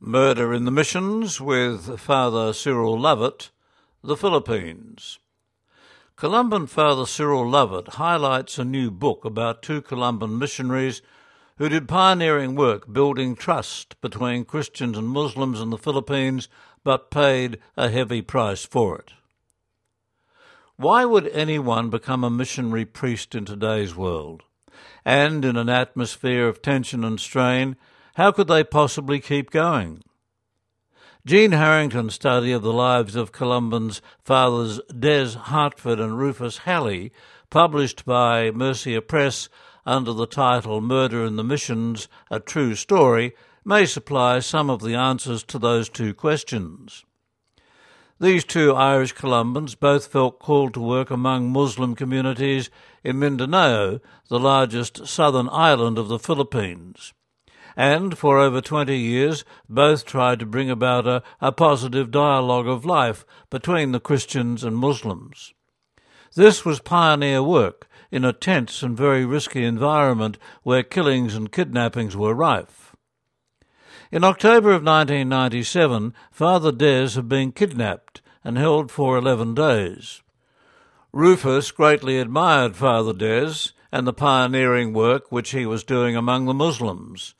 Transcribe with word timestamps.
Murder 0.00 0.54
in 0.54 0.64
the 0.64 0.70
Missions 0.70 1.40
with 1.40 1.98
Father 1.98 2.52
Cyril 2.52 2.96
Lovett, 2.96 3.50
the 4.00 4.16
Philippines. 4.16 5.18
Columban 6.14 6.68
Father 6.68 7.04
Cyril 7.04 7.50
Lovett 7.50 7.94
highlights 7.94 8.60
a 8.60 8.64
new 8.64 8.92
book 8.92 9.24
about 9.24 9.60
two 9.60 9.82
Columban 9.82 10.38
missionaries 10.38 11.02
who 11.56 11.68
did 11.68 11.88
pioneering 11.88 12.54
work 12.54 12.92
building 12.92 13.34
trust 13.34 14.00
between 14.00 14.44
Christians 14.44 14.96
and 14.96 15.08
Muslims 15.08 15.60
in 15.60 15.70
the 15.70 15.76
Philippines 15.76 16.48
but 16.84 17.10
paid 17.10 17.58
a 17.76 17.90
heavy 17.90 18.22
price 18.22 18.64
for 18.64 19.00
it. 19.00 19.10
Why 20.76 21.04
would 21.06 21.26
anyone 21.26 21.90
become 21.90 22.22
a 22.22 22.30
missionary 22.30 22.84
priest 22.84 23.34
in 23.34 23.44
today's 23.44 23.96
world? 23.96 24.44
And 25.04 25.44
in 25.44 25.56
an 25.56 25.68
atmosphere 25.68 26.46
of 26.46 26.62
tension 26.62 27.02
and 27.02 27.18
strain, 27.18 27.76
how 28.18 28.32
could 28.32 28.48
they 28.48 28.64
possibly 28.64 29.20
keep 29.20 29.48
going? 29.48 30.02
Jean 31.24 31.52
Harrington's 31.52 32.14
study 32.14 32.50
of 32.50 32.62
the 32.62 32.72
lives 32.72 33.14
of 33.14 33.30
Columban's 33.30 34.02
fathers 34.24 34.80
Des 34.88 35.38
Hartford 35.38 36.00
and 36.00 36.18
Rufus 36.18 36.58
Halley, 36.58 37.12
published 37.48 38.04
by 38.04 38.50
Mercier 38.50 39.00
Press 39.00 39.48
under 39.86 40.12
the 40.12 40.26
title 40.26 40.80
Murder 40.80 41.24
in 41.24 41.36
the 41.36 41.44
Missions 41.44 42.08
A 42.28 42.40
True 42.40 42.74
Story, 42.74 43.36
may 43.64 43.86
supply 43.86 44.40
some 44.40 44.68
of 44.68 44.82
the 44.82 44.96
answers 44.96 45.44
to 45.44 45.58
those 45.60 45.88
two 45.88 46.12
questions. 46.12 47.04
These 48.18 48.42
two 48.42 48.74
Irish 48.74 49.14
Columbans 49.14 49.78
both 49.78 50.08
felt 50.08 50.40
called 50.40 50.74
to 50.74 50.80
work 50.80 51.12
among 51.12 51.52
Muslim 51.52 51.94
communities 51.94 52.68
in 53.04 53.20
Mindanao, 53.20 54.00
the 54.28 54.40
largest 54.40 55.06
southern 55.06 55.48
island 55.52 55.98
of 55.98 56.08
the 56.08 56.18
Philippines 56.18 57.12
and 57.78 58.18
for 58.18 58.38
over 58.38 58.60
20 58.60 58.98
years 58.98 59.44
both 59.68 60.04
tried 60.04 60.40
to 60.40 60.44
bring 60.44 60.68
about 60.68 61.06
a, 61.06 61.22
a 61.40 61.52
positive 61.52 62.10
dialogue 62.10 62.66
of 62.66 62.84
life 62.84 63.24
between 63.50 63.92
the 63.92 64.00
Christians 64.00 64.64
and 64.64 64.76
Muslims. 64.76 65.54
This 66.34 66.64
was 66.64 66.80
pioneer 66.80 67.40
work 67.40 67.88
in 68.10 68.24
a 68.24 68.32
tense 68.32 68.82
and 68.82 68.96
very 68.96 69.24
risky 69.24 69.64
environment 69.64 70.38
where 70.64 70.82
killings 70.82 71.36
and 71.36 71.52
kidnappings 71.52 72.16
were 72.16 72.34
rife. 72.34 72.96
In 74.10 74.24
October 74.24 74.70
of 74.70 74.82
1997, 74.82 76.14
Father 76.32 76.72
Des 76.72 77.10
had 77.10 77.28
been 77.28 77.52
kidnapped 77.52 78.22
and 78.42 78.58
held 78.58 78.90
for 78.90 79.16
11 79.16 79.54
days. 79.54 80.22
Rufus 81.12 81.70
greatly 81.70 82.18
admired 82.18 82.74
Father 82.74 83.12
Des 83.12 83.70
and 83.92 84.04
the 84.04 84.12
pioneering 84.12 84.92
work 84.92 85.30
which 85.30 85.50
he 85.50 85.64
was 85.64 85.84
doing 85.84 86.16
among 86.16 86.46
the 86.46 86.54
Muslims, 86.54 87.34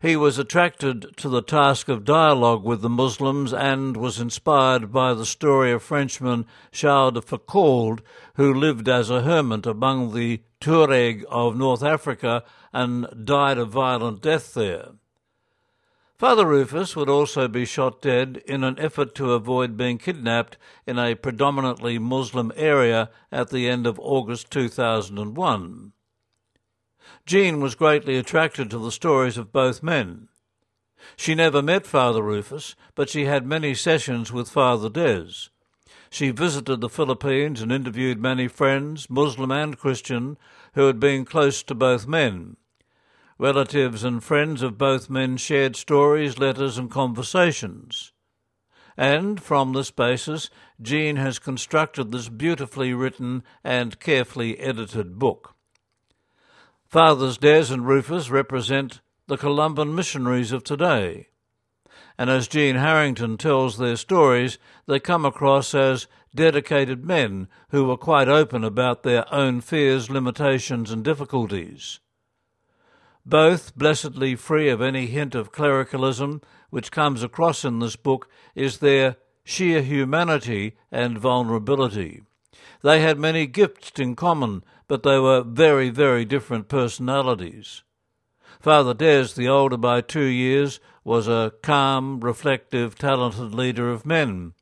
he 0.00 0.14
was 0.14 0.38
attracted 0.38 1.16
to 1.16 1.28
the 1.28 1.42
task 1.42 1.88
of 1.88 2.04
dialogue 2.04 2.62
with 2.62 2.82
the 2.82 2.88
Muslims 2.88 3.52
and 3.52 3.96
was 3.96 4.20
inspired 4.20 4.92
by 4.92 5.12
the 5.12 5.26
story 5.26 5.72
of 5.72 5.82
Frenchman 5.82 6.46
Charles 6.70 7.14
de 7.14 7.20
Foucauld, 7.20 8.00
who 8.34 8.54
lived 8.54 8.88
as 8.88 9.10
a 9.10 9.22
hermit 9.22 9.66
among 9.66 10.14
the 10.14 10.40
Tuareg 10.60 11.24
of 11.28 11.56
North 11.56 11.82
Africa 11.82 12.44
and 12.72 13.08
died 13.24 13.58
a 13.58 13.64
violent 13.64 14.22
death 14.22 14.54
there. 14.54 14.90
Father 16.16 16.46
Rufus 16.46 16.94
would 16.94 17.08
also 17.08 17.48
be 17.48 17.64
shot 17.64 18.00
dead 18.00 18.40
in 18.46 18.62
an 18.62 18.78
effort 18.78 19.16
to 19.16 19.32
avoid 19.32 19.76
being 19.76 19.98
kidnapped 19.98 20.56
in 20.86 20.98
a 20.98 21.16
predominantly 21.16 21.98
Muslim 21.98 22.52
area 22.54 23.10
at 23.32 23.50
the 23.50 23.68
end 23.68 23.86
of 23.86 23.98
August 23.98 24.50
2001. 24.52 25.92
Jean 27.26 27.60
was 27.60 27.74
greatly 27.74 28.16
attracted 28.16 28.70
to 28.70 28.78
the 28.78 28.92
stories 28.92 29.36
of 29.38 29.52
both 29.52 29.82
men. 29.82 30.28
She 31.16 31.34
never 31.34 31.62
met 31.62 31.86
Father 31.86 32.22
Rufus, 32.22 32.74
but 32.94 33.08
she 33.08 33.24
had 33.24 33.46
many 33.46 33.74
sessions 33.74 34.32
with 34.32 34.50
Father 34.50 34.88
Des. 34.88 35.48
She 36.10 36.30
visited 36.30 36.80
the 36.80 36.88
Philippines 36.88 37.60
and 37.60 37.70
interviewed 37.70 38.20
many 38.20 38.48
friends, 38.48 39.08
Muslim 39.10 39.50
and 39.50 39.78
Christian, 39.78 40.38
who 40.74 40.86
had 40.86 40.98
been 40.98 41.24
close 41.24 41.62
to 41.64 41.74
both 41.74 42.06
men. 42.06 42.56
Relatives 43.38 44.04
and 44.04 44.24
friends 44.24 44.62
of 44.62 44.78
both 44.78 45.08
men 45.08 45.36
shared 45.36 45.76
stories, 45.76 46.38
letters, 46.38 46.78
and 46.78 46.90
conversations. 46.90 48.12
And 48.96 49.40
from 49.40 49.72
this 49.72 49.92
basis, 49.92 50.50
Jean 50.82 51.16
has 51.16 51.38
constructed 51.38 52.10
this 52.10 52.28
beautifully 52.28 52.92
written 52.92 53.44
and 53.62 54.00
carefully 54.00 54.58
edited 54.58 55.18
book. 55.18 55.54
Fathers 56.88 57.36
Des 57.36 57.70
and 57.70 57.86
Rufus 57.86 58.30
represent 58.30 59.02
the 59.26 59.36
Columban 59.36 59.94
missionaries 59.94 60.52
of 60.52 60.64
today. 60.64 61.28
And 62.16 62.30
as 62.30 62.48
Jean 62.48 62.76
Harrington 62.76 63.36
tells 63.36 63.76
their 63.76 63.96
stories, 63.96 64.56
they 64.86 64.98
come 64.98 65.26
across 65.26 65.74
as 65.74 66.06
dedicated 66.34 67.04
men 67.04 67.46
who 67.68 67.84
were 67.84 67.98
quite 67.98 68.28
open 68.28 68.64
about 68.64 69.02
their 69.02 69.30
own 69.32 69.60
fears, 69.60 70.08
limitations, 70.08 70.90
and 70.90 71.04
difficulties. 71.04 72.00
Both 73.26 73.76
blessedly 73.76 74.34
free 74.34 74.70
of 74.70 74.80
any 74.80 75.08
hint 75.08 75.34
of 75.34 75.52
clericalism, 75.52 76.40
which 76.70 76.90
comes 76.90 77.22
across 77.22 77.66
in 77.66 77.80
this 77.80 77.96
book, 77.96 78.30
is 78.54 78.78
their 78.78 79.16
sheer 79.44 79.82
humanity 79.82 80.78
and 80.90 81.18
vulnerability. 81.18 82.22
They 82.82 83.00
had 83.00 83.18
many 83.18 83.46
gifts 83.46 83.98
in 83.98 84.14
common, 84.14 84.62
but 84.86 85.02
they 85.02 85.18
were 85.18 85.42
very, 85.42 85.90
very 85.90 86.24
different 86.24 86.68
personalities. 86.68 87.82
Father 88.60 88.94
Des, 88.94 89.28
the 89.34 89.48
older 89.48 89.76
by 89.76 90.00
two 90.00 90.24
years, 90.24 90.80
was 91.04 91.28
a 91.28 91.52
calm, 91.62 92.20
reflective, 92.20 92.96
talented 92.96 93.54
leader 93.54 93.90
of 93.90 94.06
men. 94.06 94.54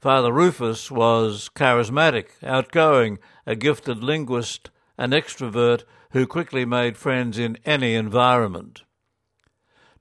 Father 0.00 0.32
Rufus 0.32 0.90
was 0.90 1.50
charismatic, 1.54 2.28
outgoing, 2.42 3.18
a 3.46 3.54
gifted 3.54 4.02
linguist, 4.02 4.70
an 4.96 5.10
extrovert 5.10 5.84
who 6.12 6.26
quickly 6.26 6.64
made 6.64 6.96
friends 6.96 7.38
in 7.38 7.58
any 7.64 7.94
environment. 7.94 8.82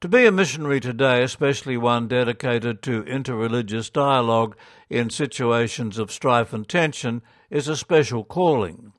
To 0.01 0.07
be 0.07 0.25
a 0.25 0.31
missionary 0.31 0.79
today, 0.79 1.21
especially 1.23 1.75
one 1.75 2.07
dedicated 2.07 2.81
to 2.83 3.03
interreligious 3.03 3.91
dialogue 3.91 4.55
in 4.89 5.09
situations 5.09 5.97
of 5.97 6.09
strife 6.09 6.53
and 6.53 6.65
tension, 6.65 7.21
is 7.49 7.67
a 7.67 7.75
special 7.75 8.23
calling. 8.23 8.93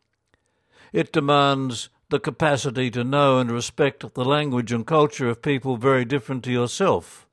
It 0.93 1.11
demands 1.11 1.89
the 2.11 2.21
capacity 2.21 2.91
to 2.91 3.03
know 3.03 3.39
and 3.39 3.51
respect 3.51 4.13
the 4.13 4.25
language 4.27 4.73
and 4.73 4.87
culture 4.87 5.31
of 5.31 5.41
people 5.41 5.79
very 5.79 6.05
different 6.05 6.45
to 6.45 6.53
yourself, 6.53 7.27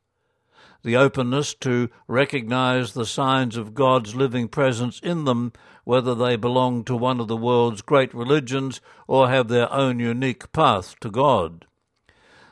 the 0.82 0.96
openness 0.96 1.54
to 1.56 1.90
recognize 2.08 2.94
the 2.94 3.06
signs 3.06 3.58
of 3.58 3.74
God's 3.74 4.16
living 4.16 4.48
presence 4.48 5.02
in 5.02 5.26
them, 5.26 5.52
whether 5.84 6.16
they 6.16 6.38
belong 6.38 6.86
to 6.86 6.96
one 6.96 7.20
of 7.20 7.28
the 7.28 7.36
world's 7.36 7.82
great 7.82 8.14
religions 8.14 8.80
or 9.08 9.28
have 9.28 9.50
their 9.50 9.70
own 9.74 10.00
unique 10.00 10.54
path 10.54 10.98
to 11.02 11.12
God, 11.12 11.66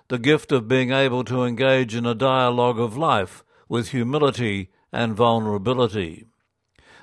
the 0.08 0.20
gift 0.20 0.52
of 0.52 0.68
being 0.68 0.92
able 0.92 1.24
to 1.24 1.44
engage 1.44 1.96
in 1.96 2.06
a 2.06 2.16
dialogue 2.16 2.80
of 2.80 2.98
life 2.98 3.44
with 3.68 3.90
humility 3.90 4.70
and 4.92 5.16
vulnerability 5.16 6.26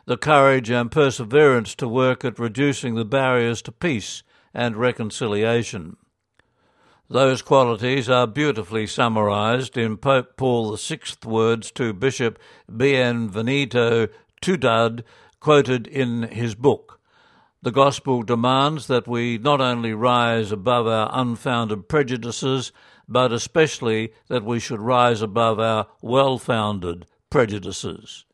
the 0.04 0.16
courage 0.16 0.70
and 0.70 0.90
perseverance 0.90 1.74
to 1.76 1.86
work 1.86 2.24
at 2.24 2.38
reducing 2.38 2.94
the 2.94 3.04
barriers 3.04 3.62
to 3.62 3.72
peace 3.72 4.22
and 4.52 4.76
reconciliation. 4.76 5.96
Those 7.08 7.42
qualities 7.42 8.08
are 8.08 8.26
beautifully 8.26 8.86
summarized 8.86 9.76
in 9.76 9.98
Pope 9.98 10.36
Paul 10.36 10.76
VI's 10.76 11.16
words 11.24 11.70
to 11.72 11.92
Bishop 11.92 12.38
Bienvenido 12.70 14.08
Tudtud, 14.40 15.04
quoted 15.40 15.86
in 15.86 16.22
his 16.24 16.54
book. 16.54 17.00
The 17.62 17.70
gospel 17.70 18.24
demands 18.24 18.88
that 18.88 19.06
we 19.06 19.38
not 19.38 19.60
only 19.60 19.94
rise 19.94 20.50
above 20.50 20.88
our 20.88 21.08
unfounded 21.12 21.88
prejudices, 21.88 22.72
but 23.06 23.30
especially 23.30 24.12
that 24.26 24.44
we 24.44 24.58
should 24.58 24.80
rise 24.80 25.22
above 25.22 25.60
our 25.60 25.86
well 26.00 26.38
founded 26.38 27.06
prejudices. 27.30 28.24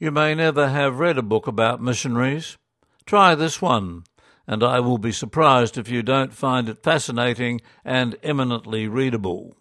You 0.00 0.10
may 0.10 0.34
never 0.34 0.70
have 0.70 0.98
read 0.98 1.18
a 1.18 1.22
book 1.22 1.46
about 1.46 1.80
missionaries. 1.80 2.58
Try 3.06 3.36
this 3.36 3.62
one, 3.62 4.02
and 4.44 4.64
I 4.64 4.80
will 4.80 4.98
be 4.98 5.12
surprised 5.12 5.78
if 5.78 5.88
you 5.88 6.02
don't 6.02 6.32
find 6.32 6.68
it 6.68 6.82
fascinating 6.82 7.60
and 7.84 8.16
eminently 8.24 8.88
readable. 8.88 9.54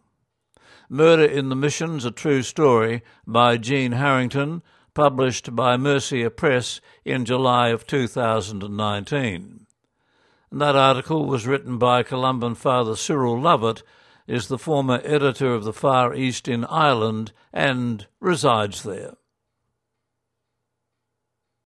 Murder 0.90 1.26
in 1.26 1.50
the 1.50 1.56
Missions, 1.56 2.04
a 2.04 2.12
True 2.12 2.42
Story 2.42 3.04
by 3.28 3.58
Jean 3.58 3.92
Harrington, 3.92 4.64
published 4.94 5.56
by 5.56 5.78
Mercier 5.78 6.30
Press 6.30 6.82
in 7.06 7.26
July 7.26 7.70
of 7.70 7.88
2019. 7.88 9.66
And 10.52 10.62
that 10.62 10.76
article 10.76 11.26
was 11.26 11.48
written 11.48 11.78
by 11.78 12.04
Columban 12.04 12.56
Father 12.56 12.96
Cyril 12.96 13.40
Lovett, 13.40 13.84
is 14.28 14.48
the 14.48 14.58
former 14.58 15.02
editor 15.04 15.54
of 15.54 15.64
the 15.64 15.74
Far 15.74 16.14
East 16.14 16.48
in 16.48 16.66
Ireland, 16.66 17.32
and 17.54 18.08
resides 18.20 18.84
there. 18.84 19.16